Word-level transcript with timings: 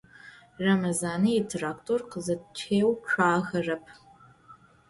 Рэмэзанэ 0.63 1.29
итрактор 1.41 1.99
къызэтеуцуахэрэп. 2.11 3.85